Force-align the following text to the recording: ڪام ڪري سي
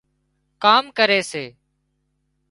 ڪام 0.63 0.83
ڪري 0.97 1.19
سي 1.31 1.45